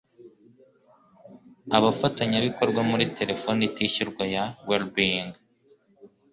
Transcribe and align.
Abafatanyabikorwa 1.77 2.81
muri 2.89 3.05
telefoni 3.17 3.61
itishyurwa 3.69 4.23
ya 4.33 4.43
Wellbeing 4.67 5.33